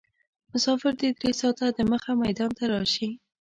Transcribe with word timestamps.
مسافر 0.51 0.93
دې 1.01 1.09
درې 1.19 1.31
ساعته 1.41 1.65
دمخه 1.77 2.11
میدان 2.23 2.51
ته 2.57 2.63
راشي. 2.71 3.09